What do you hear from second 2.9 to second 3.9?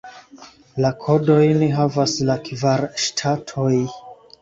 ŝtatoj.